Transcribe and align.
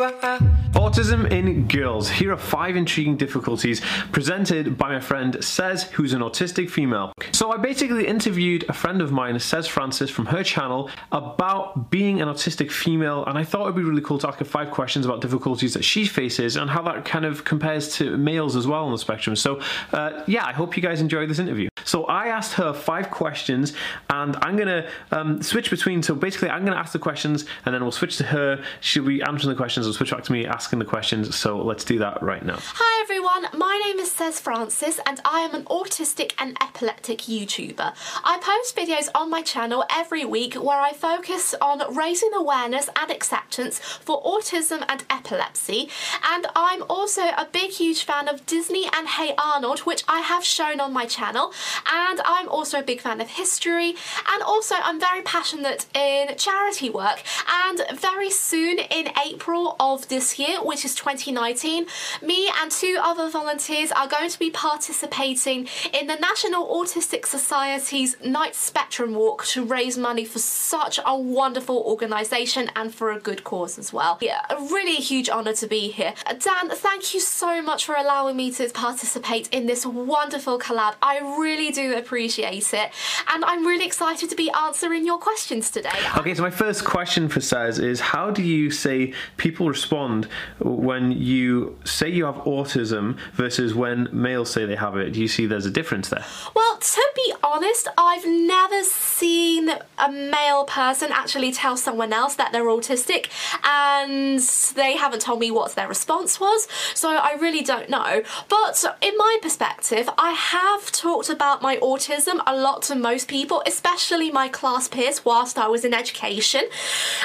Autism 0.00 1.30
in 1.30 1.68
girls. 1.68 2.08
Here 2.08 2.32
are 2.32 2.38
five 2.38 2.74
intriguing 2.74 3.16
difficulties 3.16 3.82
presented 4.12 4.78
by 4.78 4.88
my 4.88 5.00
friend 5.00 5.44
Sez, 5.44 5.82
who's 5.90 6.14
an 6.14 6.22
autistic 6.22 6.70
female. 6.70 7.12
So 7.32 7.52
I 7.52 7.58
basically 7.58 8.06
interviewed 8.06 8.64
a 8.68 8.72
friend 8.72 9.02
of 9.02 9.12
mine, 9.12 9.38
Sez 9.38 9.66
Francis, 9.66 10.08
from 10.08 10.26
her 10.26 10.42
channel 10.42 10.88
about 11.12 11.90
being 11.90 12.22
an 12.22 12.28
autistic 12.28 12.70
female, 12.70 13.24
and 13.26 13.36
I 13.36 13.44
thought 13.44 13.64
it'd 13.64 13.76
be 13.76 13.82
really 13.82 14.00
cool 14.00 14.18
to 14.20 14.28
ask 14.28 14.38
her 14.38 14.44
five 14.44 14.70
questions 14.70 15.04
about 15.04 15.20
difficulties 15.20 15.74
that 15.74 15.84
she 15.84 16.06
faces 16.06 16.56
and 16.56 16.70
how 16.70 16.82
that 16.82 17.04
kind 17.04 17.26
of 17.26 17.44
compares 17.44 17.94
to 17.96 18.16
males 18.16 18.56
as 18.56 18.66
well 18.66 18.84
on 18.84 18.92
the 18.92 18.98
spectrum. 18.98 19.36
So 19.36 19.60
uh, 19.92 20.22
yeah, 20.26 20.46
I 20.46 20.52
hope 20.52 20.76
you 20.76 20.82
guys 20.82 21.00
enjoy 21.00 21.26
this 21.26 21.38
interview. 21.38 21.68
So 21.84 22.04
I 22.04 22.28
asked 22.28 22.54
her 22.54 22.72
five 22.72 23.10
questions, 23.10 23.74
and 24.08 24.36
I'm 24.42 24.56
gonna 24.56 24.88
um, 25.10 25.42
switch 25.42 25.70
between. 25.70 26.02
So 26.02 26.14
basically, 26.14 26.50
I'm 26.50 26.64
gonna 26.64 26.76
ask 26.76 26.92
the 26.92 26.98
questions, 26.98 27.44
and 27.64 27.74
then 27.74 27.82
we'll 27.82 27.92
switch 27.92 28.16
to 28.18 28.24
her. 28.24 28.62
She'll 28.80 29.04
be 29.04 29.22
answering 29.22 29.50
the 29.50 29.56
questions, 29.56 29.86
switch 29.92 30.10
back 30.10 30.24
to 30.24 30.32
me 30.32 30.46
asking 30.46 30.78
the 30.78 30.84
questions. 30.84 31.36
So 31.36 31.58
let's 31.58 31.84
do 31.84 31.98
that 31.98 32.22
right 32.22 32.44
now. 32.44 32.58
Hi 32.60 33.02
everyone, 33.02 33.46
my 33.58 33.80
name 33.84 33.98
is 33.98 34.12
Sez 34.12 34.40
Francis 34.40 35.00
and 35.06 35.20
I 35.24 35.40
am 35.40 35.54
an 35.54 35.64
autistic 35.64 36.32
and 36.38 36.56
epileptic 36.62 37.20
YouTuber. 37.20 37.94
I 38.24 38.38
post 38.38 38.76
videos 38.76 39.08
on 39.14 39.30
my 39.30 39.42
channel 39.42 39.84
every 39.90 40.24
week 40.24 40.54
where 40.54 40.80
I 40.80 40.92
focus 40.92 41.54
on 41.60 41.94
raising 41.94 42.30
awareness 42.34 42.88
and 42.96 43.10
acceptance 43.10 43.78
for 43.78 44.22
autism 44.22 44.84
and 44.88 45.04
epilepsy 45.10 45.88
and 46.24 46.46
I'm 46.54 46.84
also 46.88 47.22
a 47.22 47.48
big 47.50 47.70
huge 47.70 48.04
fan 48.04 48.28
of 48.28 48.46
Disney 48.46 48.86
and 48.94 49.08
Hey 49.08 49.34
Arnold 49.38 49.80
which 49.80 50.04
I 50.08 50.20
have 50.20 50.44
shown 50.44 50.80
on 50.80 50.92
my 50.92 51.06
channel 51.06 51.52
and 51.90 52.20
I'm 52.24 52.48
also 52.48 52.78
a 52.78 52.82
big 52.82 53.00
fan 53.00 53.20
of 53.20 53.28
history 53.28 53.94
and 54.32 54.42
also 54.42 54.74
I'm 54.78 55.00
very 55.00 55.22
passionate 55.22 55.86
in 55.94 56.36
charity 56.36 56.90
work 56.90 57.22
and 57.66 57.80
very 57.94 58.30
soon 58.30 58.78
in 58.78 59.08
April 59.26 59.76
of 59.80 60.06
this 60.08 60.38
year 60.38 60.62
which 60.62 60.84
is 60.84 60.94
2019 60.94 61.86
me 62.22 62.50
and 62.60 62.70
two 62.70 62.98
other 63.02 63.28
volunteers 63.28 63.90
are 63.92 64.06
going 64.06 64.30
to 64.30 64.38
be 64.38 64.50
participating 64.50 65.66
in 65.98 66.06
the 66.06 66.16
National 66.16 66.66
Autistic 66.66 67.24
Society's 67.26 68.16
Night 68.22 68.54
Spectrum 68.54 69.14
Walk 69.14 69.44
to 69.46 69.64
raise 69.64 69.96
money 69.96 70.24
for 70.24 70.38
such 70.38 71.00
a 71.04 71.18
wonderful 71.18 71.78
organisation 71.86 72.70
and 72.76 72.94
for 72.94 73.10
a 73.10 73.18
good 73.18 73.42
cause 73.42 73.78
as 73.78 73.92
well. 73.92 74.18
Yeah, 74.20 74.42
really 74.70 74.98
a 74.98 75.00
huge 75.00 75.28
honour 75.28 75.54
to 75.54 75.66
be 75.66 75.90
here. 75.90 76.14
Dan, 76.26 76.70
thank 76.70 77.14
you 77.14 77.20
so 77.20 77.62
much 77.62 77.84
for 77.86 77.94
allowing 77.94 78.36
me 78.36 78.50
to 78.52 78.68
participate 78.68 79.48
in 79.48 79.66
this 79.66 79.86
wonderful 79.86 80.58
collab. 80.58 80.94
I 81.02 81.18
really 81.38 81.70
do 81.70 81.96
appreciate 81.96 82.74
it 82.74 82.90
and 83.32 83.44
I'm 83.44 83.66
really 83.66 83.86
excited 83.86 84.28
to 84.30 84.36
be 84.36 84.50
answering 84.50 85.06
your 85.06 85.18
questions 85.18 85.70
today. 85.70 85.90
Okay, 86.16 86.34
so 86.34 86.42
my 86.42 86.50
first 86.50 86.84
question 86.84 87.28
for 87.28 87.40
Saz 87.40 87.82
is 87.82 88.00
how 88.00 88.30
do 88.30 88.42
you 88.42 88.70
say 88.70 89.14
people 89.36 89.59
respond 89.68 90.28
when 90.58 91.12
you 91.12 91.78
say 91.84 92.08
you 92.08 92.24
have 92.24 92.36
autism 92.36 93.18
versus 93.32 93.74
when 93.74 94.08
males 94.12 94.50
say 94.50 94.66
they 94.66 94.76
have 94.76 94.96
it? 94.96 95.12
Do 95.12 95.20
you 95.20 95.28
see 95.28 95.46
there's 95.46 95.66
a 95.66 95.70
difference 95.70 96.08
there? 96.08 96.24
Well, 96.54 96.78
to 96.78 97.08
be 97.14 97.32
honest, 97.42 97.88
I've 97.98 98.26
never 98.26 98.82
seen 98.84 99.70
a 99.98 100.10
male 100.10 100.64
person 100.64 101.10
actually 101.12 101.52
tell 101.52 101.76
someone 101.76 102.12
else 102.12 102.34
that 102.36 102.52
they're 102.52 102.64
autistic 102.64 103.28
and 103.64 104.40
they 104.74 104.96
haven't 104.96 105.20
told 105.20 105.40
me 105.40 105.50
what 105.50 105.74
their 105.74 105.88
response 105.88 106.40
was, 106.40 106.66
so 106.94 107.10
I 107.10 107.36
really 107.40 107.62
don't 107.62 107.88
know. 107.90 108.22
But 108.48 108.84
in 109.00 109.16
my 109.16 109.38
perspective, 109.42 110.08
I 110.18 110.32
have 110.32 110.90
talked 110.92 111.28
about 111.28 111.62
my 111.62 111.76
autism 111.78 112.40
a 112.46 112.56
lot 112.56 112.82
to 112.82 112.94
most 112.94 113.28
people, 113.28 113.62
especially 113.66 114.30
my 114.30 114.48
class 114.48 114.88
peers 114.88 115.24
whilst 115.24 115.58
I 115.58 115.68
was 115.68 115.84
in 115.84 115.94
education. 115.94 116.62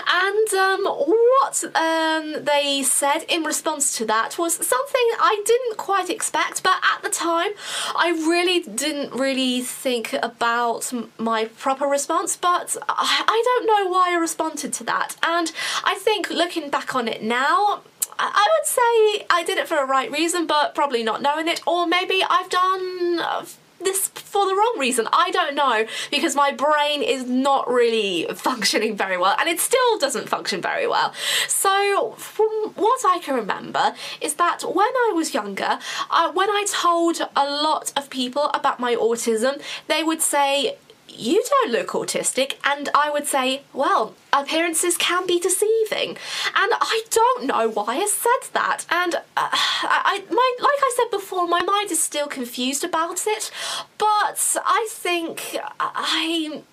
And 0.07 0.53
um, 0.53 0.85
what 0.85 1.63
um, 1.75 2.24
they 2.33 2.83
said 2.83 3.23
in 3.27 3.43
response 3.43 3.97
to 3.97 4.05
that 4.05 4.37
was 4.37 4.55
something 4.55 5.07
I 5.19 5.41
didn't 5.45 5.77
quite 5.77 6.09
expect, 6.09 6.63
but 6.63 6.77
at 6.93 7.03
the 7.03 7.09
time, 7.09 7.51
I 7.95 8.09
really 8.09 8.59
didn't 8.61 9.13
really 9.13 9.61
think 9.61 10.13
about 10.13 10.91
my 11.17 11.45
proper 11.45 11.85
response, 11.85 12.35
but 12.37 12.75
I 12.87 13.41
don't 13.45 13.65
know 13.65 13.91
why 13.91 14.11
I 14.11 14.15
responded 14.15 14.73
to 14.73 14.83
that. 14.85 15.15
And 15.23 15.51
I 15.83 15.95
think 15.95 16.29
looking 16.29 16.69
back 16.69 16.95
on 16.95 17.07
it 17.07 17.21
now, 17.23 17.81
I 18.17 18.47
would 18.57 18.65
say 18.65 19.25
I 19.29 19.43
did 19.45 19.57
it 19.57 19.67
for 19.67 19.77
a 19.77 19.85
right 19.85 20.09
reason, 20.11 20.47
but 20.47 20.73
probably 20.73 21.03
not 21.03 21.21
knowing 21.21 21.47
it, 21.47 21.61
or 21.67 21.85
maybe 21.85 22.23
I've 22.29 22.49
done 22.49 23.19
uh, 23.19 23.45
this 23.85 24.09
for 24.09 24.45
the 24.45 24.53
wrong 24.53 24.75
reason. 24.77 25.07
I 25.13 25.31
don't 25.31 25.55
know 25.55 25.85
because 26.11 26.35
my 26.35 26.51
brain 26.51 27.01
is 27.01 27.23
not 27.25 27.69
really 27.69 28.27
functioning 28.35 28.97
very 28.97 29.17
well 29.17 29.35
and 29.39 29.47
it 29.47 29.59
still 29.61 29.97
doesn't 29.97 30.27
function 30.27 30.61
very 30.61 30.87
well. 30.87 31.13
So, 31.47 32.15
from 32.17 32.49
what 32.75 33.01
I 33.05 33.19
can 33.19 33.35
remember, 33.35 33.95
is 34.19 34.33
that 34.35 34.63
when 34.63 34.93
I 35.07 35.13
was 35.15 35.33
younger, 35.33 35.79
uh, 36.11 36.31
when 36.33 36.49
I 36.49 36.65
told 36.67 37.21
a 37.35 37.45
lot 37.45 37.93
of 37.95 38.09
people 38.09 38.49
about 38.53 38.79
my 38.79 38.95
autism, 38.95 39.61
they 39.87 40.03
would 40.03 40.21
say, 40.21 40.77
you 41.17 41.43
don't 41.49 41.71
look 41.71 41.89
autistic 41.89 42.55
and 42.63 42.89
I 42.93 43.09
would 43.09 43.27
say 43.27 43.63
well 43.73 44.15
appearances 44.33 44.97
can 44.97 45.25
be 45.25 45.39
deceiving. 45.39 46.09
And 46.09 46.71
I 46.81 47.03
don't 47.09 47.45
know 47.45 47.69
why 47.69 47.97
I 47.97 48.05
said 48.05 48.51
that. 48.53 48.85
And 48.89 49.15
uh, 49.15 49.21
I, 49.37 50.23
my, 50.29 50.55
like 50.59 50.79
I 50.81 50.93
said 50.95 51.11
before 51.11 51.47
my 51.47 51.61
mind 51.61 51.91
is 51.91 52.03
still 52.03 52.27
confused 52.27 52.83
about 52.83 53.25
it. 53.27 53.51
But 53.97 54.57
I 54.65 54.87
think 54.89 55.57
I 55.79 56.63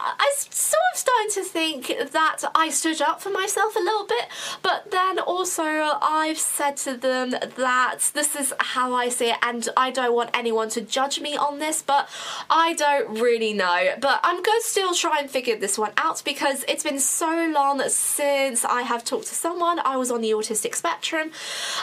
I 0.00 0.32
sort 0.36 0.80
of 0.94 0.98
starting 0.98 1.30
to 1.32 1.42
think 1.42 2.12
that 2.12 2.44
I 2.54 2.70
stood 2.70 3.02
up 3.02 3.20
for 3.20 3.30
myself 3.30 3.74
a 3.76 3.80
little 3.80 4.06
bit, 4.06 4.26
but 4.62 4.90
then 4.90 5.18
also 5.18 5.62
I've 5.64 6.38
said 6.38 6.76
to 6.78 6.96
them 6.96 7.30
that 7.30 8.10
this 8.14 8.36
is 8.36 8.54
how 8.60 8.94
I 8.94 9.08
see 9.08 9.30
it, 9.30 9.38
and 9.42 9.68
I 9.76 9.90
don't 9.90 10.14
want 10.14 10.30
anyone 10.34 10.68
to 10.70 10.80
judge 10.80 11.20
me 11.20 11.36
on 11.36 11.58
this, 11.58 11.82
but 11.82 12.08
I 12.48 12.74
don't 12.74 13.20
really 13.20 13.52
know. 13.52 13.94
But 14.00 14.20
I'm 14.22 14.42
going 14.42 14.60
to 14.60 14.66
still 14.66 14.94
try 14.94 15.18
and 15.20 15.30
figure 15.30 15.56
this 15.56 15.78
one 15.78 15.92
out 15.96 16.22
because 16.24 16.64
it's 16.68 16.84
been 16.84 17.00
so 17.00 17.50
long 17.52 17.82
since 17.88 18.64
I 18.64 18.82
have 18.82 19.04
talked 19.04 19.26
to 19.28 19.34
someone. 19.34 19.80
I 19.80 19.96
was 19.96 20.10
on 20.10 20.20
the 20.20 20.30
autistic 20.30 20.74
spectrum, 20.74 21.30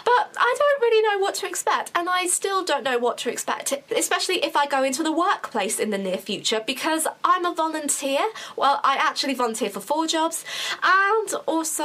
but 0.06 0.34
I 0.38 0.56
don't 0.58 0.82
really 0.82 1.02
know 1.10 1.20
what 1.22 1.36
to 1.36 1.48
expect, 1.48 1.92
and 1.96 2.08
I 2.10 2.28
still 2.28 2.64
don't 2.64 2.84
know 2.84 2.98
what 2.98 3.18
to 3.20 3.32
expect, 3.32 3.74
especially 3.96 4.44
if 4.44 4.56
I 4.56 4.68
go 4.68 4.84
into 4.84 5.04
the 5.04 5.12
workplace 5.12 5.80
in 5.80 5.90
the 5.90 5.98
near 5.98 6.18
future 6.18 6.62
because 6.66 7.08
I'm 7.24 7.46
a 7.46 7.54
volunteer 7.54 8.05
volunteer. 8.06 8.32
Well, 8.56 8.80
I 8.84 8.96
actually 8.96 9.34
volunteer 9.34 9.70
for 9.70 9.80
four 9.80 10.08
jobs, 10.08 10.46
and 10.84 11.34
also 11.46 11.84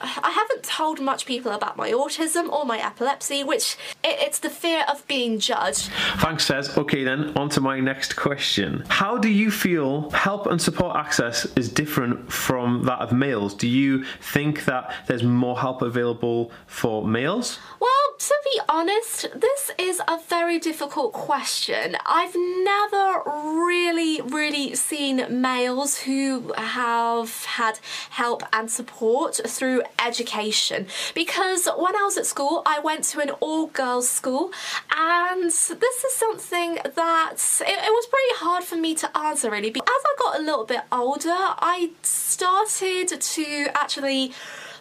I 0.00 0.30
haven't 0.30 0.62
told 0.62 1.00
much 1.00 1.26
people 1.26 1.52
about 1.52 1.76
my 1.76 1.90
autism 1.90 2.50
or 2.50 2.64
my 2.64 2.78
epilepsy, 2.78 3.44
which 3.44 3.76
it, 4.04 4.16
it's 4.20 4.38
the 4.38 4.50
fear 4.50 4.84
of 4.88 5.06
being 5.06 5.38
judged. 5.38 5.90
Thanks, 6.18 6.46
Sez. 6.46 6.76
Okay, 6.76 7.04
then 7.04 7.36
on 7.36 7.48
to 7.50 7.60
my 7.60 7.80
next 7.80 8.16
question. 8.16 8.84
How 8.88 9.18
do 9.18 9.28
you 9.28 9.50
feel 9.50 10.10
help 10.10 10.46
and 10.46 10.60
support 10.60 10.96
access 10.96 11.46
is 11.56 11.68
different 11.68 12.32
from 12.32 12.84
that 12.84 13.00
of 13.00 13.12
males? 13.12 13.54
Do 13.54 13.68
you 13.68 14.04
think 14.20 14.64
that 14.64 14.92
there's 15.06 15.22
more 15.22 15.58
help 15.58 15.82
available 15.82 16.50
for 16.66 17.06
males? 17.06 17.58
Well, 17.80 17.90
to 18.18 18.34
be 18.44 18.60
honest, 18.68 19.28
this 19.34 19.70
is 19.78 20.00
a 20.08 20.18
very 20.28 20.58
difficult 20.58 21.12
question. 21.12 21.96
I've 22.04 22.34
never 22.34 23.22
really, 23.64 24.20
really 24.20 24.74
seen 24.74 25.40
males 25.40 25.98
who 25.98 26.52
have 26.56 27.44
had 27.44 27.78
help 28.10 28.42
and 28.52 28.70
support 28.70 29.40
through 29.46 29.82
education 30.04 30.86
because 31.14 31.68
when 31.76 31.94
I 31.94 32.02
was 32.02 32.18
at 32.18 32.26
school, 32.26 32.62
I 32.66 32.80
went 32.80 33.04
to 33.04 33.20
an 33.20 33.30
all 33.40 33.68
girls 33.68 34.08
school, 34.08 34.50
and 34.96 35.44
this 35.44 36.04
is 36.04 36.14
something 36.14 36.74
that 36.74 37.36
it, 37.60 37.68
it 37.68 37.92
was 37.92 38.06
pretty 38.06 38.34
hard 38.44 38.64
for 38.64 38.76
me 38.76 38.94
to 38.96 39.16
answer 39.16 39.50
really. 39.50 39.70
But 39.70 39.82
As 39.82 40.02
I 40.04 40.14
got 40.18 40.40
a 40.40 40.42
little 40.42 40.64
bit 40.64 40.80
older, 40.90 41.28
I 41.30 41.90
started 42.02 43.20
to 43.20 43.68
actually 43.74 44.32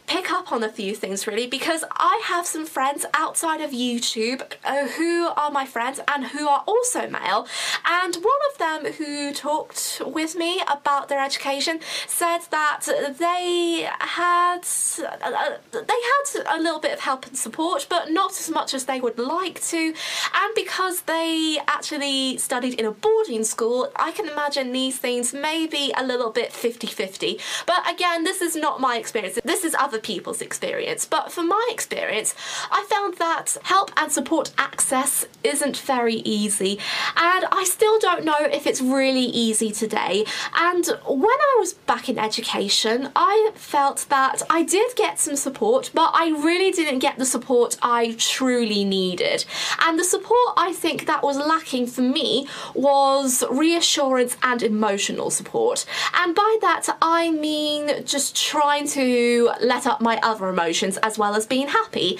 pick 0.08 0.32
up 0.32 0.52
on 0.54 0.64
a 0.64 0.70
few 0.70 0.96
things 0.96 1.28
really 1.28 1.46
because 1.46 1.84
I 1.92 2.22
have 2.26 2.48
some 2.48 2.66
friends 2.66 3.06
outside 3.14 3.60
of 3.60 3.72
YouTube 3.72 4.42
uh, 4.64 4.88
who 4.88 5.28
are 5.28 5.52
my 5.52 5.66
friends 5.66 6.00
and 6.08 6.28
who 6.28 6.48
are 6.48 6.64
also 6.66 7.10
male. 7.10 7.46
And 7.86 8.16
one 8.16 8.42
of 8.52 8.58
them 8.58 8.94
who 8.94 9.34
talked 9.34 10.02
with 10.06 10.36
me 10.36 10.62
about 10.68 11.10
their 11.10 11.22
education 11.22 11.82
said 12.08 12.40
that 12.52 12.86
they 13.20 13.90
had 14.00 14.62
uh, 15.04 15.58
they 15.72 16.02
had 16.12 16.58
a 16.58 16.62
little 16.62 16.80
bit 16.80 16.94
of 16.94 17.02
help 17.02 17.28
and 17.28 17.38
support 17.38 17.86
but 17.90 18.10
not 18.10 18.32
as 18.32 18.50
much 18.50 18.74
as 18.74 18.86
they 18.86 19.02
would 19.02 19.20
like 19.20 19.62
to. 19.64 19.94
And 20.34 20.56
because 20.56 21.02
they 21.02 21.60
actually 21.68 22.38
studied 22.38 22.80
in 22.80 22.86
a 22.86 22.92
boarding 22.92 23.44
school 23.44 23.92
I 23.98 24.12
can 24.12 24.30
imagine 24.30 24.72
these 24.72 24.98
things 24.98 25.34
may 25.34 25.68
be 25.68 25.94
a 25.98 26.06
little 26.06 26.32
bit 26.32 26.52
50-50 26.52 27.42
but 27.66 27.92
again 27.92 28.24
this 28.24 28.42
is 28.42 28.56
not 28.56 28.80
my 28.80 28.98
experience. 28.98 29.38
This 29.44 29.66
is 29.66 29.76
other 29.76 29.97
other 29.98 30.02
people's 30.04 30.42
experience, 30.42 31.06
but 31.06 31.32
from 31.32 31.48
my 31.48 31.70
experience, 31.72 32.36
I 32.72 32.86
found 32.90 33.18
that 33.18 33.58
help 33.64 33.92
and 33.98 34.12
support 34.12 34.52
access 34.58 35.26
isn't 35.44 35.78
very 35.78 36.16
easy, 36.18 36.80
and 37.16 37.46
I 37.52 37.64
still 37.66 38.00
don't 38.00 38.24
know 38.24 38.38
if 38.40 38.68
it's 38.68 38.82
really 38.82 39.26
easy 39.26 39.72
today. 39.72 40.26
And 40.56 40.86
when 41.08 41.40
I 41.50 41.56
was 41.60 41.74
back 41.74 42.10
in 42.10 42.20
education, 42.20 43.10
I 43.16 43.52
felt 43.56 44.06
that 44.10 44.44
I 44.50 44.64
did 44.64 44.96
get 44.96 45.20
some 45.20 45.36
support, 45.36 45.90
but 45.94 46.12
I 46.14 46.30
really 46.30 46.72
didn't 46.72 47.00
get 47.00 47.18
the 47.18 47.26
support 47.26 47.78
I 47.82 48.16
truly 48.20 48.84
needed. 48.84 49.46
And 49.84 49.98
the 49.98 50.04
support 50.04 50.54
I 50.58 50.74
think 50.74 51.08
that 51.08 51.24
was 51.24 51.38
lacking 51.38 51.88
for 51.88 52.02
me 52.02 52.48
was 52.76 53.44
reassurance 53.50 54.38
and 54.44 54.62
emotional 54.62 55.32
support. 55.32 55.86
And 56.14 56.36
by 56.36 56.58
that, 56.62 56.86
I 57.02 57.32
mean 57.32 58.06
just 58.06 58.36
trying 58.36 58.88
to 58.90 59.52
let 59.62 59.87
up 59.88 60.02
my 60.02 60.20
other 60.22 60.48
emotions 60.50 60.98
as 60.98 61.18
well 61.18 61.36
as 61.36 61.46
being 61.46 61.68
happy. 61.68 62.20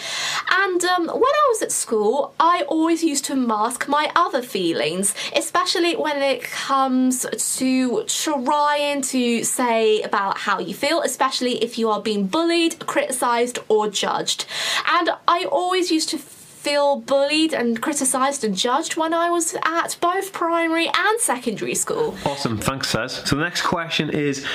And 0.50 0.84
um, 0.86 1.08
when 1.08 1.34
I 1.44 1.46
was 1.50 1.62
at 1.62 1.72
school, 1.72 2.34
I 2.40 2.64
always 2.68 3.04
used 3.04 3.26
to 3.26 3.36
mask 3.36 3.88
my 3.88 4.12
other 4.16 4.42
feelings, 4.42 5.14
especially 5.36 5.96
when 5.96 6.22
it 6.22 6.44
comes 6.44 7.26
to 7.58 8.04
trying 8.06 9.02
to 9.02 9.44
say 9.44 10.02
about 10.02 10.38
how 10.38 10.60
you 10.60 10.74
feel, 10.74 11.02
especially 11.02 11.64
if 11.64 11.78
you 11.78 11.90
are 11.90 12.02
being 12.02 12.28
bullied, 12.28 12.86
criticized, 12.88 13.60
or 13.68 13.90
judged. 13.90 14.46
And 14.88 15.12
I 15.28 15.46
always 15.46 15.92
used 15.92 16.10
to 16.10 16.18
feel 16.18 16.98
bullied 16.98 17.54
and 17.54 17.82
criticised 17.82 18.44
and 18.44 18.56
judged 18.56 18.98
when 18.98 19.14
I 19.14 19.30
was 19.30 19.56
at 19.64 19.96
both 20.02 20.34
primary 20.34 20.88
and 20.88 21.20
secondary 21.20 21.76
school. 21.76 22.18
Awesome, 22.26 22.58
thanks, 22.58 22.90
Sez. 22.90 23.22
So 23.26 23.36
the 23.36 23.44
next 23.44 23.62
question 23.62 24.10
is 24.10 24.46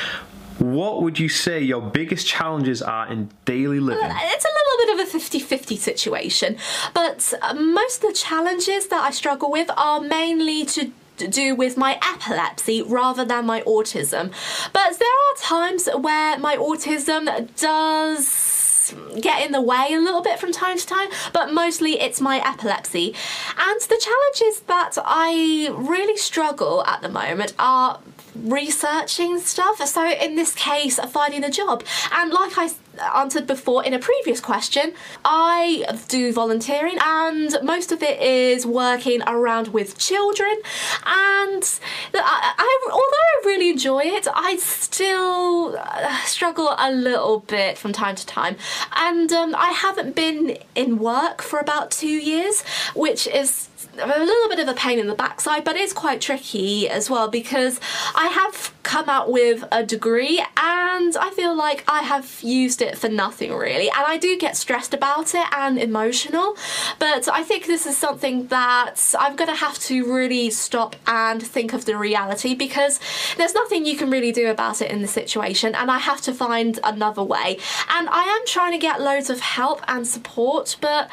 what 0.63 1.03
would 1.03 1.19
you 1.19 1.29
say 1.29 1.61
your 1.61 1.83
biggest 1.83 2.27
challenges 2.27 2.81
are 2.83 3.11
in 3.11 3.31
daily 3.45 3.81
living? 3.81 4.05
It's 4.05 4.45
a 4.45 4.49
little 4.49 4.97
bit 4.97 5.01
of 5.01 5.09
a 5.09 5.11
50 5.11 5.41
50 5.41 5.77
situation, 5.77 6.57
but 6.95 7.35
uh, 7.43 7.55
most 7.55 8.03
of 8.03 8.11
the 8.11 8.17
challenges 8.17 8.87
that 8.89 9.03
I 9.03 9.11
struggle 9.11 9.51
with 9.51 9.71
are 9.77 10.01
mainly 10.01 10.65
to 10.67 10.93
do 11.17 11.55
with 11.55 11.77
my 11.77 11.99
epilepsy 12.03 12.83
rather 12.83 13.25
than 13.25 13.47
my 13.47 13.63
autism. 13.63 14.33
But 14.73 14.99
there 14.99 15.09
are 15.09 15.37
times 15.39 15.89
where 15.95 16.39
my 16.39 16.57
autism 16.57 17.55
does 17.57 18.95
get 19.21 19.45
in 19.45 19.53
the 19.53 19.61
way 19.61 19.89
a 19.93 19.99
little 19.99 20.23
bit 20.23 20.39
from 20.39 20.53
time 20.53 20.77
to 20.77 20.87
time, 20.87 21.09
but 21.33 21.53
mostly 21.53 22.01
it's 22.01 22.21
my 22.21 22.47
epilepsy. 22.47 23.15
And 23.59 23.81
the 23.81 24.01
challenges 24.01 24.63
that 24.63 24.99
I 25.05 25.71
really 25.73 26.17
struggle 26.17 26.85
at 26.85 27.01
the 27.03 27.09
moment 27.09 27.55
are 27.59 28.01
researching 28.35 29.39
stuff. 29.41 29.87
So 29.87 30.09
in 30.09 30.37
this 30.37 30.55
case, 30.55 30.99
finding 31.11 31.45
a 31.45 31.51
job. 31.51 31.85
And 32.13 32.33
like 32.33 32.53
I 32.57 32.71
answered 33.15 33.47
before 33.47 33.85
in 33.85 33.95
a 33.95 33.99
previous 33.99 34.41
question, 34.41 34.95
I 35.25 35.85
do 36.09 36.33
volunteering 36.33 36.99
and 37.01 37.57
most 37.63 37.93
of 37.93 38.03
it 38.03 38.21
is 38.21 38.67
working 38.67 39.23
around 39.27 39.69
with 39.69 39.99
children. 39.99 40.57
And 41.05 41.81
I, 42.15 42.55
I, 42.59 42.89
although 42.91 43.01
I 43.01 43.47
really 43.47 43.71
enjoy 43.71 44.03
it, 44.05 44.27
I 44.35 44.57
still 44.57 45.77
uh, 45.79 46.17
struggle 46.25 46.75
a 46.79 46.93
little 46.93 47.41
bit 47.41 47.79
from 47.79 47.93
time 47.93 48.17
to 48.17 48.27
time. 48.27 48.57
And 48.97 49.33
um, 49.33 49.55
I 49.57 49.71
haven't 49.71 50.15
been 50.15 50.59
in 50.75 50.99
work 50.99 51.43
for 51.43 51.59
about 51.59 51.91
two 51.91 52.07
years, 52.07 52.63
which 52.95 53.27
is 53.27 53.69
a 53.99 54.07
little 54.07 54.49
bit 54.49 54.59
of 54.59 54.69
a 54.69 54.75
pain 54.75 54.99
in 54.99 55.07
the 55.07 55.15
backside, 55.15 55.65
but 55.65 55.77
it's 55.77 55.93
quite 55.93 56.21
tricky 56.21 56.89
as 56.89 57.11
well 57.11 57.29
because 57.29 57.79
I 58.15 58.29
have 58.29 58.73
come 58.83 59.09
out 59.09 59.31
with 59.31 59.65
a 59.71 59.85
degree 59.85 60.39
and 60.57 60.72
I 60.93 61.31
feel 61.35 61.55
like 61.55 61.85
I 61.89 62.03
have 62.03 62.41
used 62.43 62.83
it 62.83 62.99
for 62.99 63.09
nothing 63.09 63.55
really. 63.55 63.89
And 63.89 64.05
I 64.07 64.19
do 64.19 64.37
get 64.39 64.57
stressed 64.57 64.93
about 64.93 65.35
it 65.35 65.47
and 65.53 65.79
emotional, 65.79 66.57
but 66.99 67.29
I 67.29 67.43
think 67.43 67.67
this 67.67 67.87
is 67.87 67.97
something 67.97 68.49
that 68.49 69.15
I'm 69.19 69.37
to 69.37 69.55
have 69.55 69.79
to 69.81 70.13
really 70.13 70.51
stop 70.51 70.97
and 71.07 71.43
think 71.43 71.73
of 71.73 71.87
the 71.87 71.97
reality 71.97 72.55
because 72.55 73.01
there's 73.39 73.55
nothing 73.55 73.87
you 73.87 73.97
can 73.97 74.11
really 74.11 74.33
do 74.33 74.51
about 74.51 74.83
it 74.83 74.91
in 74.91 75.01
the 75.01 75.09
situation 75.09 75.75
and 75.75 75.91
I 75.91 75.99
have 75.99 76.21
to 76.23 76.35
find 76.35 76.79
another 76.85 77.23
way. 77.23 77.59
And 77.89 78.09
I 78.11 78.25
am 78.25 78.47
trying 78.47 78.73
to 78.73 78.79
get 78.79 79.01
loads 79.01 79.31
of 79.31 79.41
help 79.41 79.81
and 79.89 80.07
support, 80.07 80.77
but 80.81 81.11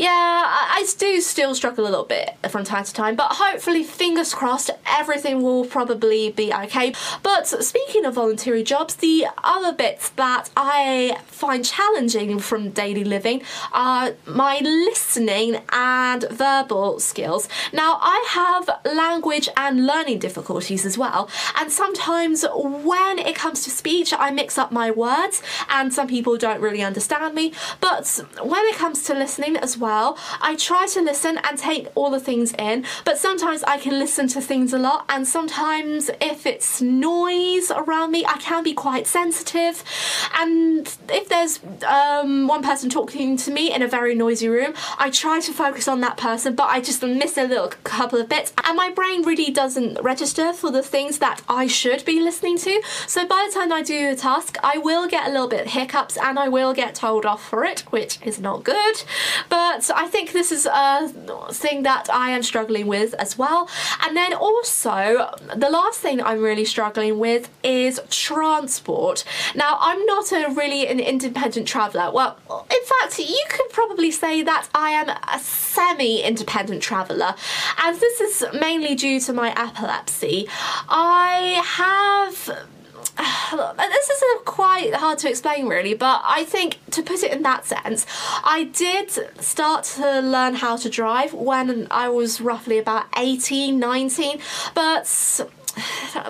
yeah, 0.00 0.08
I, 0.08 0.86
do 0.96 1.20
still 1.20 1.54
struggle 1.54 1.84
a 1.84 1.90
little 1.90 2.04
bit 2.04 2.36
from 2.48 2.64
time 2.64 2.84
to 2.84 2.92
time, 2.92 3.16
but 3.16 3.32
hopefully, 3.32 3.84
fingers 3.84 4.32
crossed, 4.32 4.70
everything 4.86 5.42
will 5.42 5.66
probably 5.66 6.30
be 6.30 6.52
okay. 6.52 6.94
But 7.22 7.46
speaking 7.46 8.06
of 8.06 8.14
voluntary 8.14 8.62
jobs, 8.62 8.96
the 8.96 9.26
other 9.44 9.74
bits 9.74 10.08
that 10.10 10.48
I 10.56 11.18
find 11.26 11.64
challenging 11.64 12.38
from 12.38 12.70
daily 12.70 13.04
living 13.04 13.42
are 13.72 14.14
my 14.26 14.60
listening 14.60 15.60
and 15.70 16.24
verbal 16.30 16.98
skills. 16.98 17.46
Now, 17.72 17.98
I 18.00 18.24
have 18.30 18.70
language 18.86 19.50
and 19.56 19.86
learning 19.86 20.18
difficulties 20.18 20.86
as 20.86 20.96
well, 20.96 21.28
and 21.58 21.70
sometimes 21.70 22.44
when 22.54 23.18
it 23.18 23.36
comes 23.36 23.64
to 23.64 23.70
speech, 23.70 24.14
I 24.18 24.30
mix 24.30 24.56
up 24.56 24.72
my 24.72 24.90
words, 24.90 25.42
and 25.68 25.92
some 25.92 26.08
people 26.08 26.38
don't 26.38 26.62
really 26.62 26.82
understand 26.82 27.34
me. 27.34 27.52
But 27.82 28.24
when 28.42 28.64
it 28.64 28.76
comes 28.76 29.02
to 29.04 29.14
listening 29.14 29.58
as 29.58 29.76
well, 29.76 29.89
well. 29.90 30.16
I 30.40 30.52
try 30.54 30.86
to 30.94 31.00
listen 31.10 31.34
and 31.46 31.58
take 31.58 31.84
all 31.96 32.10
the 32.10 32.24
things 32.28 32.52
in, 32.54 32.76
but 33.04 33.18
sometimes 33.18 33.60
I 33.64 33.76
can 33.84 33.98
listen 34.04 34.28
to 34.28 34.40
things 34.40 34.72
a 34.72 34.78
lot, 34.78 35.00
and 35.08 35.26
sometimes 35.26 36.10
if 36.32 36.46
it's 36.52 36.80
noise 36.80 37.68
around 37.70 38.10
me, 38.16 38.24
I 38.34 38.38
can 38.48 38.62
be 38.70 38.74
quite 38.86 39.06
sensitive. 39.06 39.74
And 40.42 40.86
if 41.20 41.28
there's 41.28 41.54
um, 41.98 42.46
one 42.46 42.62
person 42.62 42.88
talking 42.88 43.36
to 43.44 43.50
me 43.50 43.64
in 43.74 43.82
a 43.82 43.88
very 43.88 44.14
noisy 44.14 44.48
room, 44.48 44.72
I 44.98 45.10
try 45.10 45.40
to 45.40 45.52
focus 45.52 45.88
on 45.88 46.00
that 46.06 46.16
person, 46.16 46.54
but 46.54 46.68
I 46.70 46.80
just 46.80 47.02
miss 47.02 47.36
a 47.36 47.46
little 47.52 47.68
couple 47.96 48.18
of 48.20 48.28
bits, 48.28 48.52
and 48.64 48.76
my 48.76 48.90
brain 48.90 49.22
really 49.22 49.50
doesn't 49.50 50.00
register 50.12 50.52
for 50.52 50.70
the 50.70 50.82
things 50.82 51.18
that 51.18 51.42
I 51.48 51.66
should 51.66 52.04
be 52.04 52.20
listening 52.20 52.56
to. 52.58 52.82
So 53.06 53.26
by 53.26 53.40
the 53.46 53.52
time 53.58 53.72
I 53.72 53.82
do 53.82 54.10
a 54.10 54.16
task, 54.16 54.56
I 54.62 54.78
will 54.78 55.08
get 55.08 55.26
a 55.28 55.32
little 55.32 55.48
bit 55.48 55.66
hiccups 55.68 56.16
and 56.16 56.38
I 56.38 56.48
will 56.48 56.74
get 56.74 56.94
told 56.94 57.26
off 57.26 57.42
for 57.50 57.64
it, 57.64 57.80
which 57.90 58.18
is 58.22 58.38
not 58.38 58.64
good. 58.64 58.96
But 59.48 59.79
but 59.80 59.96
I 59.96 60.08
think 60.08 60.32
this 60.32 60.52
is 60.52 60.66
a 60.66 61.08
thing 61.52 61.84
that 61.84 62.10
I 62.12 62.30
am 62.30 62.42
struggling 62.42 62.86
with 62.86 63.14
as 63.14 63.38
well. 63.38 63.68
And 64.02 64.14
then 64.14 64.34
also, 64.34 65.30
the 65.56 65.70
last 65.70 66.00
thing 66.00 66.20
I'm 66.22 66.42
really 66.42 66.66
struggling 66.66 67.18
with 67.18 67.48
is 67.62 68.00
transport. 68.10 69.24
Now, 69.54 69.78
I'm 69.80 70.04
not 70.04 70.32
a 70.32 70.48
really 70.50 70.86
an 70.86 71.00
independent 71.00 71.66
traveller. 71.66 72.10
Well, 72.12 72.36
in 72.70 72.84
fact, 72.84 73.18
you 73.18 73.44
could 73.48 73.70
probably 73.70 74.10
say 74.10 74.42
that 74.42 74.68
I 74.74 74.90
am 74.90 75.08
a 75.08 75.38
semi 75.38 76.22
independent 76.22 76.82
traveller, 76.82 77.34
and 77.82 77.98
this 77.98 78.20
is 78.20 78.44
mainly 78.60 78.94
due 78.94 79.18
to 79.20 79.32
my 79.32 79.50
epilepsy. 79.56 80.46
I 80.88 81.62
have 81.64 82.66
this 83.16 84.10
is 84.10 84.22
quite 84.44 84.94
hard 84.94 85.18
to 85.18 85.28
explain 85.28 85.66
really 85.66 85.94
but 85.94 86.20
i 86.24 86.44
think 86.44 86.78
to 86.90 87.02
put 87.02 87.22
it 87.22 87.32
in 87.32 87.42
that 87.42 87.64
sense 87.64 88.06
i 88.44 88.64
did 88.72 89.10
start 89.42 89.84
to 89.84 90.20
learn 90.20 90.54
how 90.54 90.76
to 90.76 90.88
drive 90.88 91.32
when 91.34 91.86
i 91.90 92.08
was 92.08 92.40
roughly 92.40 92.78
about 92.78 93.06
18 93.16 93.78
19 93.78 94.38
but 94.74 95.06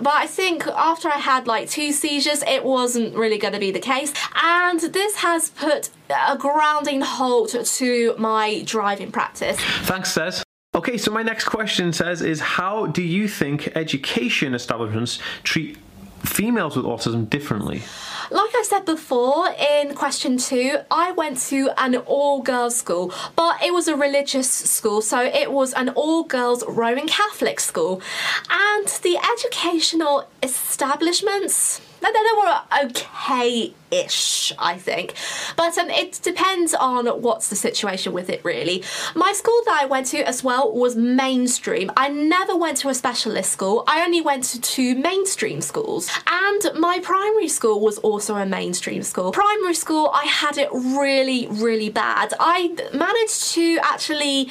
but 0.00 0.12
I 0.12 0.26
think 0.26 0.66
after 0.66 1.08
I 1.08 1.16
had 1.16 1.46
like 1.46 1.68
two 1.68 1.92
seizures, 1.92 2.42
it 2.42 2.64
wasn't 2.64 3.16
really 3.16 3.38
going 3.38 3.54
to 3.54 3.60
be 3.60 3.70
the 3.70 3.80
case. 3.80 4.12
And 4.34 4.80
this 4.80 5.16
has 5.16 5.50
put 5.50 5.90
a 6.10 6.37
grounding 6.37 7.00
halt 7.00 7.56
to 7.64 8.14
my 8.18 8.62
driving 8.66 9.10
practice. 9.10 9.58
Thanks, 9.82 10.12
Sez. 10.12 10.42
Okay, 10.75 10.99
so 10.99 11.10
my 11.10 11.22
next 11.22 11.44
question 11.44 11.92
Sez 11.92 12.22
is 12.22 12.40
how 12.40 12.87
do 12.87 13.02
you 13.02 13.26
think 13.26 13.76
education 13.76 14.54
establishments 14.54 15.18
treat 15.42 15.78
females 16.30 16.76
with 16.76 16.87
autism 16.87 17.28
differently? 17.28 17.82
Like 18.32 18.54
I 18.54 18.62
said 18.62 18.84
before 18.84 19.49
in 19.58 19.92
question 19.96 20.38
two, 20.38 20.78
I 20.88 21.10
went 21.10 21.38
to 21.49 21.70
an 21.76 21.96
all 21.96 22.42
girls 22.42 22.76
school, 22.76 23.12
but 23.34 23.60
it 23.60 23.72
was 23.75 23.88
a 23.88 23.96
religious 23.96 24.49
school, 24.49 25.02
so 25.02 25.20
it 25.20 25.50
was 25.50 25.72
an 25.72 25.88
all 25.90 26.22
girls 26.22 26.62
Roman 26.68 27.08
Catholic 27.08 27.58
school. 27.58 28.00
And 28.49 28.87
the 29.02 29.18
educational 29.32 30.28
establishments, 30.44 31.80
they 32.00 32.08
were 32.37 32.60
okay 32.84 33.75
ish, 33.90 34.52
I 34.58 34.78
think. 34.78 35.14
But 35.56 35.76
um, 35.78 35.90
it 35.90 36.20
depends 36.22 36.75
on 36.75 37.06
what's 37.06 37.49
the 37.49 37.56
situation 37.56 38.12
with 38.12 38.30
it, 38.30 38.44
really. 38.44 38.84
My 39.14 39.32
school 39.32 39.60
that 39.66 39.80
I 39.82 39.87
went 39.87 40.06
to 40.08 40.18
as 40.26 40.44
well 40.44 40.72
was 40.72 40.96
mainstream. 40.96 41.90
I 41.96 42.08
never 42.08 42.56
went 42.56 42.78
to 42.78 42.88
a 42.88 42.94
specialist 42.94 43.50
school, 43.50 43.84
I 43.87 44.04
only 44.04 44.20
went 44.20 44.44
to 44.44 44.60
two 44.60 44.94
mainstream 44.94 45.60
schools. 45.60 46.10
And 46.26 46.78
my 46.78 47.00
primary 47.00 47.49
school 47.49 47.80
was 47.80 47.99
also 47.99 48.19
a 48.28 48.46
mainstream 48.46 49.02
school. 49.02 49.32
Primary 49.32 49.74
school, 49.74 50.10
I 50.12 50.24
had 50.24 50.58
it 50.58 50.68
really, 50.72 51.46
really 51.48 51.88
bad. 51.88 52.34
I 52.38 52.76
managed 52.92 53.52
to 53.54 53.78
actually 53.82 54.48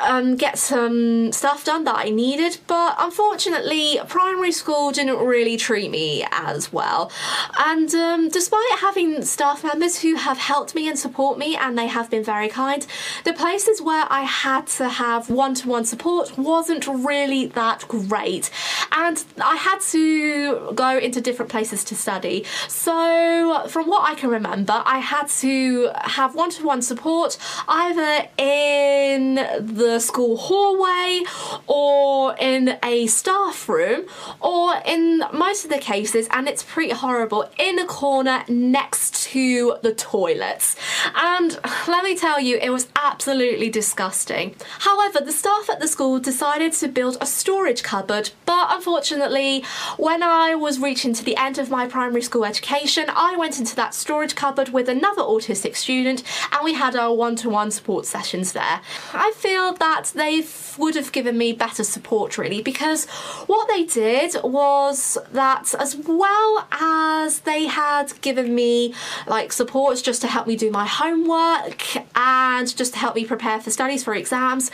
um, 0.00 0.36
get 0.36 0.58
some 0.58 1.32
stuff 1.32 1.64
done 1.64 1.84
that 1.84 1.96
I 1.96 2.10
needed, 2.10 2.58
but 2.66 2.96
unfortunately, 2.98 4.00
primary 4.08 4.52
school 4.52 4.90
didn't 4.90 5.18
really 5.24 5.56
treat 5.56 5.90
me 5.90 6.24
as 6.30 6.72
well. 6.72 7.10
And 7.58 7.92
um, 7.94 8.28
despite 8.28 8.78
having 8.78 9.22
staff 9.24 9.64
members 9.64 10.00
who 10.00 10.16
have 10.16 10.38
helped 10.38 10.74
me 10.74 10.88
and 10.88 10.98
support 10.98 11.38
me, 11.38 11.56
and 11.56 11.76
they 11.78 11.86
have 11.86 12.10
been 12.10 12.24
very 12.24 12.48
kind, 12.48 12.86
the 13.24 13.32
places 13.32 13.80
where 13.80 14.06
I 14.10 14.22
had 14.22 14.66
to 14.78 14.88
have 14.88 15.30
one 15.30 15.54
to 15.54 15.68
one 15.68 15.84
support 15.84 16.36
wasn't 16.38 16.86
really 16.86 17.46
that 17.46 17.86
great. 17.88 18.50
And 18.92 19.22
I 19.42 19.56
had 19.56 19.80
to 19.92 20.72
go 20.74 20.98
into 20.98 21.20
different 21.20 21.50
places 21.50 21.84
to 21.84 21.94
study. 21.94 22.44
So, 22.68 22.87
from 22.88 23.86
what 23.88 24.10
I 24.10 24.14
can 24.16 24.30
remember, 24.30 24.82
I 24.84 24.98
had 24.98 25.28
to 25.40 25.90
have 26.02 26.34
one 26.34 26.50
to 26.50 26.64
one 26.64 26.82
support 26.82 27.38
either 27.66 28.28
in 28.38 29.34
the 29.34 29.98
school 29.98 30.36
hallway 30.36 31.22
or 31.66 32.34
in 32.38 32.78
a 32.82 33.06
staff 33.08 33.68
room 33.68 34.06
or 34.40 34.80
in 34.86 35.22
most 35.32 35.64
of 35.64 35.70
the 35.70 35.78
cases, 35.78 36.28
and 36.30 36.48
it's 36.48 36.62
pretty 36.62 36.92
horrible, 36.92 37.48
in 37.58 37.78
a 37.78 37.86
corner 37.86 38.44
next 38.48 39.22
to 39.24 39.76
the 39.82 39.92
toilets. 39.92 40.76
And 41.14 41.58
let 41.86 42.04
me 42.04 42.16
tell 42.16 42.40
you, 42.40 42.58
it 42.58 42.70
was 42.70 42.88
absolutely 42.96 43.68
disgusting. 43.68 44.54
However, 44.80 45.20
the 45.20 45.32
staff 45.32 45.68
at 45.68 45.80
the 45.80 45.88
school 45.88 46.18
decided 46.18 46.72
to 46.74 46.88
build 46.88 47.18
a 47.20 47.26
storage 47.26 47.82
cupboard, 47.82 48.30
but 48.46 48.68
unfortunately, 48.70 49.64
when 49.98 50.22
I 50.22 50.54
was 50.54 50.78
reaching 50.78 51.12
to 51.14 51.24
the 51.24 51.36
end 51.36 51.58
of 51.58 51.70
my 51.70 51.86
primary 51.86 52.22
school 52.22 52.44
education, 52.44 52.77
I 52.86 53.34
went 53.36 53.58
into 53.58 53.74
that 53.76 53.92
storage 53.92 54.36
cupboard 54.36 54.68
with 54.68 54.88
another 54.88 55.22
autistic 55.22 55.74
student 55.74 56.22
and 56.52 56.64
we 56.64 56.74
had 56.74 56.94
our 56.94 57.12
one 57.12 57.34
to 57.36 57.50
one 57.50 57.72
support 57.72 58.06
sessions 58.06 58.52
there. 58.52 58.80
I 59.12 59.32
feel 59.36 59.72
that 59.74 60.12
they 60.14 60.44
would 60.76 60.94
have 60.94 61.10
given 61.10 61.36
me 61.36 61.52
better 61.52 61.82
support 61.82 62.38
really 62.38 62.62
because 62.62 63.06
what 63.46 63.68
they 63.68 63.82
did 63.82 64.36
was 64.44 65.18
that 65.32 65.74
as 65.74 65.96
well 65.96 66.68
as 66.70 67.40
they 67.40 67.66
had 67.66 68.12
given 68.20 68.54
me 68.54 68.94
like 69.26 69.52
supports 69.52 70.00
just 70.00 70.20
to 70.22 70.28
help 70.28 70.46
me 70.46 70.54
do 70.54 70.70
my 70.70 70.86
homework 70.86 71.84
and 72.16 72.76
just 72.76 72.92
to 72.92 72.98
help 72.98 73.16
me 73.16 73.24
prepare 73.24 73.60
for 73.60 73.70
studies 73.70 74.04
for 74.04 74.14
exams, 74.14 74.70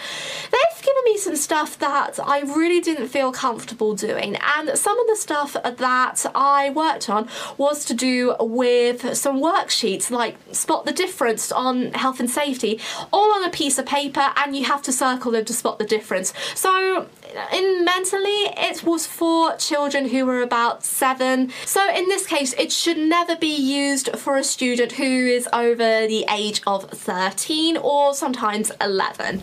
they've 0.53 0.83
given 0.83 1.03
me 1.07 1.17
some 1.17 1.37
stuff 1.37 1.79
that 1.79 2.19
I 2.23 2.41
really 2.41 2.81
didn't 2.81 3.09
feel 3.09 3.33
comfortable 3.33 3.95
doing. 3.95 4.37
And 4.57 4.79
some 4.79 4.99
of 4.99 5.07
the 5.07 5.17
stuff 5.17 5.55
that 5.55 6.27
I 6.35 6.71
worked 6.71 7.09
on 7.09 7.29
was 7.57 7.85
to 7.87 7.94
do 7.95 8.35
with 8.41 9.17
some 9.17 9.41
worksheets 9.41 10.11
like 10.11 10.37
spot 10.53 10.85
the 10.85 10.93
difference 10.93 11.53
on 11.53 11.93
health 11.93 12.21
and 12.21 12.31
safety, 12.31 12.81
all 13.13 13.33
on 13.33 13.45
a 13.45 13.51
piece 13.51 13.79
of 13.79 13.87
paper, 13.87 14.33
and 14.37 14.57
you 14.57 14.65
have 14.65 14.83
to 14.83 14.93
circle 14.93 15.33
them 15.33 15.45
to 15.45 15.53
spot 15.53 15.79
the 15.79 15.85
difference. 15.85 16.33
So 16.55 17.07
in 17.53 17.85
mentally 17.85 18.45
it 18.57 18.83
was 18.85 19.07
for 19.07 19.57
children 19.57 20.09
who 20.09 20.25
were 20.26 20.43
about 20.43 20.85
seven 20.85 21.50
so 21.64 21.88
in 21.95 22.09
this 22.09 22.26
case 22.26 22.53
it 22.55 22.73
should 22.73 22.99
never 22.99 23.37
be 23.37 23.55
used 23.55 24.11
for 24.17 24.37
a 24.37 24.45
student 24.45 24.93
who 24.93 25.05
is 25.05 25.49
over 25.53 26.07
the 26.07 26.25
age 26.31 26.61
of 26.67 26.88
13 26.91 27.76
or 27.76 28.14
sometimes 28.14 28.71
11 28.81 29.43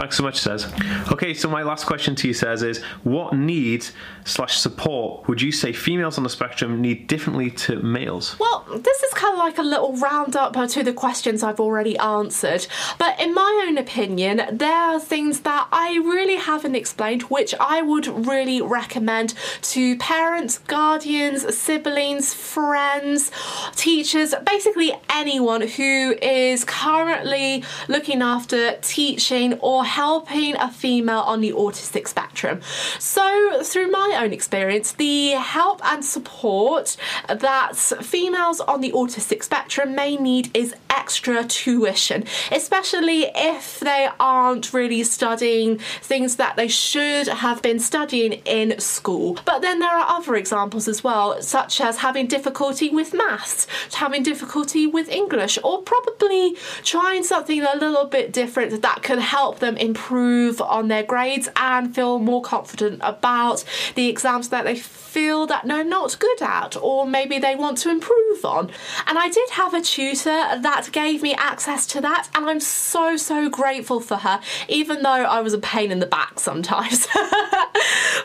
Thanks 0.00 0.16
so 0.16 0.22
much, 0.22 0.38
Sez. 0.38 0.66
Okay, 1.12 1.34
so 1.34 1.50
my 1.50 1.62
last 1.62 1.84
question 1.84 2.14
to 2.14 2.28
you, 2.28 2.32
Sez, 2.32 2.62
is 2.62 2.82
what 3.02 3.34
needs 3.34 3.92
slash 4.24 4.56
support 4.56 5.28
would 5.28 5.42
you 5.42 5.52
say 5.52 5.72
females 5.72 6.16
on 6.16 6.24
the 6.24 6.30
spectrum 6.30 6.80
need 6.80 7.06
differently 7.06 7.50
to 7.50 7.76
males? 7.82 8.38
Well, 8.38 8.64
this 8.74 9.02
is 9.02 9.12
kind 9.12 9.34
of 9.34 9.38
like 9.38 9.58
a 9.58 9.62
little 9.62 9.94
roundup 9.96 10.54
to 10.70 10.82
the 10.82 10.92
questions 10.92 11.42
I've 11.42 11.60
already 11.60 11.98
answered. 11.98 12.66
But 12.98 13.20
in 13.20 13.34
my 13.34 13.66
own 13.66 13.76
opinion, 13.76 14.42
there 14.50 14.72
are 14.72 15.00
things 15.00 15.40
that 15.40 15.68
I 15.70 15.96
really 15.96 16.36
haven't 16.36 16.76
explained, 16.76 17.19
which 17.24 17.54
I 17.60 17.82
would 17.82 18.06
really 18.26 18.60
recommend 18.62 19.34
to 19.62 19.96
parents, 19.98 20.58
guardians, 20.58 21.56
siblings, 21.56 22.32
friends, 22.32 23.30
teachers, 23.76 24.34
basically 24.46 24.92
anyone 25.08 25.62
who 25.62 26.16
is 26.22 26.64
currently 26.64 27.64
looking 27.88 28.22
after 28.22 28.76
teaching 28.82 29.54
or 29.60 29.84
helping 29.84 30.56
a 30.56 30.70
female 30.70 31.20
on 31.20 31.40
the 31.40 31.52
autistic 31.52 32.08
spectrum. 32.08 32.60
So, 32.98 33.62
through 33.62 33.90
my 33.90 34.18
own 34.22 34.32
experience, 34.32 34.92
the 34.92 35.30
help 35.30 35.80
and 35.84 36.04
support 36.04 36.96
that 37.28 37.76
females 37.76 38.60
on 38.60 38.80
the 38.80 38.92
autistic 38.92 39.42
spectrum 39.42 39.94
may 39.94 40.16
need 40.16 40.50
is 40.56 40.74
extra 40.90 41.44
tuition, 41.44 42.24
especially 42.52 43.30
if 43.34 43.80
they 43.80 44.08
aren't 44.18 44.72
really 44.72 45.02
studying 45.04 45.78
things 46.02 46.36
that 46.36 46.56
they 46.56 46.68
should 46.68 47.28
have 47.28 47.62
been 47.62 47.78
studying 47.78 48.34
in 48.44 48.78
school. 48.80 49.38
But 49.44 49.60
then 49.62 49.78
there 49.78 49.90
are 49.90 50.18
other 50.18 50.34
examples 50.36 50.88
as 50.88 51.02
well, 51.02 51.40
such 51.42 51.80
as 51.80 51.98
having 51.98 52.26
difficulty 52.26 52.90
with 52.90 53.14
maths, 53.14 53.66
having 53.92 54.22
difficulty 54.22 54.86
with 54.86 55.08
English, 55.08 55.58
or 55.64 55.82
probably 55.82 56.56
trying 56.82 57.24
something 57.24 57.62
a 57.62 57.76
little 57.76 58.06
bit 58.06 58.32
different 58.32 58.82
that 58.82 59.02
can 59.02 59.18
help 59.18 59.60
them 59.60 59.76
improve 59.76 60.60
on 60.60 60.88
their 60.88 61.02
grades 61.02 61.48
and 61.56 61.94
feel 61.94 62.18
more 62.18 62.42
confident 62.42 63.00
about 63.02 63.64
the 63.94 64.08
exams 64.08 64.48
that 64.48 64.64
they 64.64 64.76
feel 64.76 65.46
that 65.46 65.66
they're 65.66 65.84
not 65.84 66.16
good 66.18 66.40
at 66.40 66.76
or 66.76 67.06
maybe 67.06 67.38
they 67.38 67.56
want 67.56 67.78
to 67.78 67.90
improve 67.90 68.44
on. 68.44 68.70
And 69.06 69.18
I 69.18 69.28
did 69.28 69.50
have 69.50 69.74
a 69.74 69.80
tutor 69.80 70.60
that 70.60 70.89
gave 70.92 71.22
me 71.22 71.34
access 71.34 71.86
to 71.88 72.00
that 72.00 72.28
and 72.34 72.48
I'm 72.48 72.60
so 72.60 73.16
so 73.16 73.48
grateful 73.48 74.00
for 74.00 74.16
her 74.16 74.40
even 74.68 75.02
though 75.02 75.10
I 75.10 75.40
was 75.40 75.52
a 75.54 75.58
pain 75.58 75.90
in 75.90 75.98
the 75.98 76.06
back 76.06 76.40
sometimes. 76.40 77.06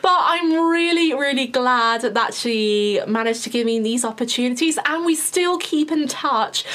but 0.01 0.19
I'm 0.31 0.69
really 0.69 1.13
really 1.13 1.47
glad 1.47 2.01
that 2.01 2.33
she 2.33 3.01
managed 3.07 3.43
to 3.43 3.49
give 3.49 3.65
me 3.65 3.79
these 3.79 4.03
opportunities 4.05 4.77
and 4.85 5.05
we 5.05 5.15
still 5.15 5.57
keep 5.57 5.91
in 5.91 6.07
touch. 6.07 6.65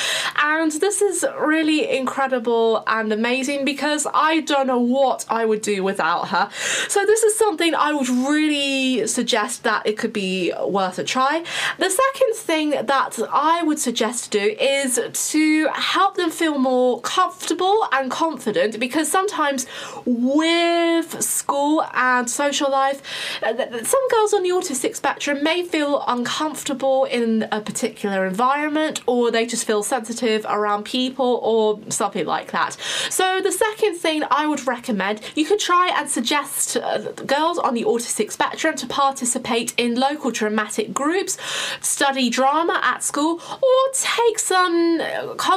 And 0.43 0.73
this 0.73 1.03
is 1.03 1.25
really 1.39 1.89
incredible 1.89 2.83
and 2.87 3.13
amazing 3.13 3.65
because 3.65 4.07
I 4.13 4.41
don't 4.41 4.67
know 4.67 4.79
what 4.79 5.25
I 5.29 5.45
would 5.45 5.63
do 5.63 5.83
without 5.83 6.29
her. 6.29 6.51
So 6.89 7.05
this 7.05 7.23
is 7.23 7.37
something 7.37 7.75
I 7.75 7.93
would 7.93 8.09
really 8.09 9.07
suggest 9.07 9.63
that 9.65 9.87
it 9.87 9.97
could 9.99 10.13
be 10.13 10.53
worth 10.65 10.99
a 10.99 11.05
try. 11.05 11.45
The 11.79 11.91
second 11.91 12.35
thing 12.35 12.71
that 12.71 13.19
I 13.33 13.63
would 13.63 13.79
suggest 13.79 14.33
to 14.33 14.39
do 14.39 14.57
is 14.61 15.01
to 15.31 15.69
help 15.75 16.17
them 16.17 16.31
feel 16.31 16.59
more 16.59 17.01
comfortable 17.01 17.87
and 17.93 18.11
confident 18.11 18.79
because 18.79 19.11
sometimes 19.11 19.67
with 20.05 21.23
school 21.23 21.85
and 21.95 22.29
social 22.29 22.71
life, 22.71 23.03
uh, 23.43 23.85
some 23.85 24.09
girls 24.09 24.35
on 24.35 24.43
the 24.43 24.51
autistic 24.51 24.97
spectrum 24.97 25.43
may 25.43 25.63
feel 25.63 26.05
uncomfortable 26.07 27.05
in 27.05 27.47
a 27.53 27.61
particular 27.61 28.27
environment 28.27 29.01
or 29.07 29.31
they 29.31 29.47
just 29.47 29.67
feel 29.67 29.83
sensitive 29.83 30.45
around 30.49 30.85
people 30.85 31.41
or 31.43 31.81
something 31.91 32.27
like 32.27 32.53
that. 32.53 32.77
So 33.09 33.41
the 33.41 33.53
second 33.53 33.97
thing 33.97 34.23
I 34.31 34.47
would 34.47 34.67
recommend, 34.67 35.21
you 35.35 35.45
could 35.45 35.61
try 35.61 35.93
and 35.97 36.09
suggest 36.09 36.77
uh, 36.77 37.13
girls 37.13 37.59
on 37.59 37.75
the 37.75 37.85
autistic 37.85 38.33
spectrum 38.33 38.77
to 38.77 38.87
participate 38.87 39.75
in 39.77 39.95
local 39.95 40.31
dramatic 40.31 40.93
groups, 40.93 41.39
study 41.81 42.31
drama 42.31 42.81
at 42.83 43.03
school, 43.03 43.41
or 43.63 43.79
take 43.93 44.39
some 44.39 45.01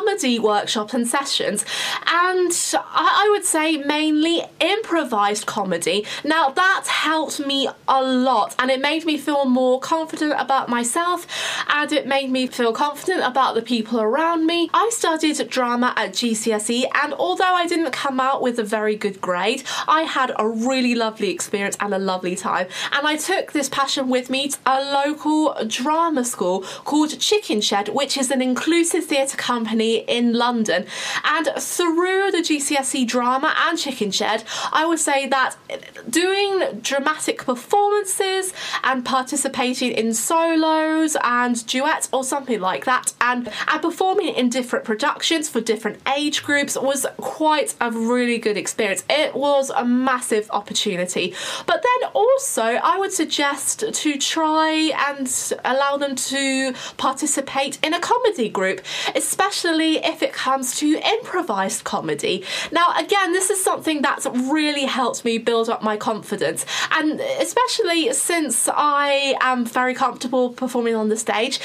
comedy 0.04 0.38
workshops 0.38 0.94
and 0.94 1.08
sessions. 1.08 1.66
And 2.08 2.52
I, 2.76 3.30
would 3.32 3.46
say 3.46 3.78
mainly 3.78 4.44
improvised 4.60 5.46
comedy. 5.46 6.06
Now 6.24 6.50
that 6.50 6.86
helped 6.88 7.40
me 7.40 7.70
a 7.88 8.04
lot 8.04 8.54
and 8.60 8.70
it 8.70 8.82
made 8.82 9.06
me 9.06 9.18
feel 9.18 9.46
more 9.46 9.80
confident 9.80 10.34
about 10.38 10.70
myself 10.70 11.26
and 11.70 11.92
it 11.92 12.06
made 12.06 12.30
me 12.30 12.48
feel 12.48 12.74
confident 12.74 13.24
about 13.24 13.56
the 13.56 13.62
people 13.62 14.00
around 14.00 14.46
me. 14.46 14.70
I 14.74 14.90
studied 14.94 15.50
drama 15.50 15.94
at 15.96 16.12
GCSE 16.12 16.86
and 16.94 17.14
although 17.14 17.56
I 17.56 17.66
didn't 17.66 17.92
come 17.92 18.20
out 18.20 18.42
with 18.42 18.60
a 18.60 18.64
very 18.64 18.96
good 18.96 19.22
grade, 19.22 19.64
I 19.88 20.02
had 20.04 20.32
a 20.38 20.48
really 20.48 20.96
lovely 20.96 21.30
experience 21.30 21.78
and 21.80 21.94
a 21.94 22.00
lovely 22.00 22.36
time. 22.36 22.68
And 22.92 23.08
I 23.08 23.16
took 23.16 23.54
this 23.54 23.70
passion 23.70 24.10
with 24.10 24.30
me 24.30 24.50
to 24.50 24.58
a 24.66 24.84
local 24.84 25.56
drama 25.66 26.26
school 26.26 26.62
called 26.84 27.12
Chickenshed, 27.12 27.90
which 27.94 28.18
is 28.18 28.30
an 28.32 28.42
inclusive 28.42 29.06
theatre 29.06 29.38
company 29.38 29.93
in 29.98 30.34
London. 30.34 30.86
And 31.24 31.48
through 31.58 32.32
the 32.32 32.40
GCSE 32.40 33.08
drama 33.08 33.54
and 33.68 33.78
Chickenshed, 33.78 34.44
I 34.72 34.86
would 34.86 35.00
say 35.00 35.28
that 35.28 35.56
doing 36.10 36.80
dramatic 36.82 37.46
performances 37.46 38.54
and 38.84 39.06
participating 39.06 39.92
in 39.92 40.14
solos 40.14 41.16
and 41.24 41.66
duets 41.68 42.10
or 42.12 42.24
something 42.24 42.60
like 42.60 42.86
that 42.86 43.14
and, 43.22 43.50
and 43.68 43.82
performing 43.82 44.36
in 44.36 44.50
different 44.50 44.86
productions 44.86 45.50
for 45.50 45.62
different 45.62 46.00
age 46.18 46.44
groups 46.44 46.78
was 46.78 47.06
quite 47.18 47.76
a 47.80 47.92
really 47.92 48.38
good 48.38 48.58
experience 48.58 48.74
experience. 48.74 49.04
It 49.10 49.36
was 49.36 49.70
a 49.70 49.86
massive 49.86 50.50
opportunity. 50.52 51.34
But 51.66 51.84
then 51.88 52.10
also, 52.14 52.64
I 52.64 52.98
would 52.98 53.14
suggest 53.14 53.84
to 54.02 54.18
try 54.18 54.92
and 55.08 55.28
allow 55.64 55.98
them 55.98 56.16
to 56.16 56.74
participate 56.98 57.78
in 57.84 57.94
a 57.94 58.00
comedy 58.00 58.50
group, 58.50 58.82
especially 59.16 59.83
if 59.92 60.24
it 60.24 60.34
comes 60.34 60.78
to 60.80 61.00
improvised 61.14 61.84
comedy. 61.84 62.44
Now, 62.72 62.94
again, 62.98 63.34
this 63.34 63.50
is 63.50 63.64
something 63.64 64.02
that's 64.02 64.26
really 64.26 64.86
helped 64.86 65.24
me 65.26 65.38
build 65.38 65.70
up 65.70 65.84
my 65.84 65.98
confidence, 65.98 66.66
and 66.92 67.20
especially 67.20 68.14
since 68.14 68.70
I 68.74 69.36
am 69.42 69.66
very 69.66 69.94
comfortable 69.94 70.50
performing 70.50 70.96
on 70.96 71.10
the 71.10 71.18
stage, 71.18 71.60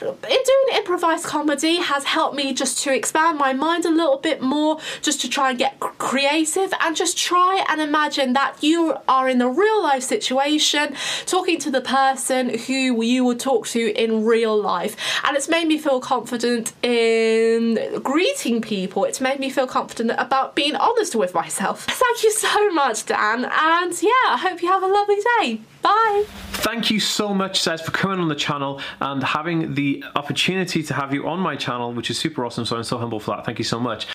in 0.00 0.16
doing 0.20 0.76
improvised 0.76 1.24
comedy 1.24 1.76
has 1.76 2.04
helped 2.04 2.36
me 2.36 2.54
just 2.54 2.82
to 2.84 2.94
expand 2.94 3.38
my 3.38 3.52
mind 3.52 3.84
a 3.84 3.90
little 3.90 4.18
bit 4.18 4.40
more, 4.40 4.78
just 5.02 5.20
to 5.22 5.28
try 5.28 5.50
and 5.50 5.58
get 5.58 5.78
creative 5.80 6.72
and 6.80 6.96
just 6.96 7.16
try 7.18 7.64
and 7.68 7.80
imagine 7.80 8.32
that 8.34 8.62
you 8.62 8.96
are 9.08 9.28
in 9.28 9.40
a 9.40 9.48
real 9.48 9.82
life 9.82 10.02
situation 10.02 10.94
talking 11.26 11.58
to 11.58 11.70
the 11.70 11.80
person 11.80 12.58
who 12.66 13.02
you 13.02 13.24
would 13.24 13.40
talk 13.40 13.66
to 13.68 13.92
in 13.94 14.24
real 14.24 14.56
life. 14.60 14.96
And 15.24 15.36
it's 15.36 15.48
made 15.48 15.66
me 15.66 15.78
feel 15.78 16.00
confident 16.00 16.72
in 16.82 17.63
Um, 17.64 18.02
greeting 18.02 18.60
people, 18.60 19.04
it's 19.04 19.20
made 19.20 19.40
me 19.40 19.50
feel 19.50 19.66
confident 19.66 20.12
about 20.18 20.54
being 20.54 20.76
honest 20.76 21.14
with 21.14 21.34
myself. 21.34 21.84
Thank 21.84 22.22
you 22.22 22.30
so 22.32 22.70
much, 22.70 23.06
Dan, 23.06 23.44
and 23.44 24.02
yeah, 24.02 24.10
I 24.28 24.36
hope 24.38 24.62
you 24.62 24.68
have 24.68 24.82
a 24.82 24.86
lovely 24.86 25.18
day. 25.40 25.60
Bye. 25.82 26.24
Thank 26.52 26.90
you 26.90 27.00
so 27.00 27.34
much, 27.34 27.60
Sez, 27.60 27.82
for 27.82 27.90
coming 27.90 28.18
on 28.18 28.28
the 28.28 28.34
channel 28.34 28.80
and 29.00 29.22
having 29.22 29.74
the 29.74 30.04
opportunity 30.14 30.82
to 30.82 30.94
have 30.94 31.12
you 31.12 31.26
on 31.26 31.40
my 31.40 31.56
channel, 31.56 31.92
which 31.92 32.10
is 32.10 32.18
super 32.18 32.44
awesome. 32.44 32.64
So 32.64 32.76
I'm 32.76 32.84
so 32.84 32.98
humble 32.98 33.20
for 33.20 33.36
that. 33.36 33.44
Thank 33.44 33.58
you 33.58 33.64
so 33.64 33.78
much. 33.78 34.13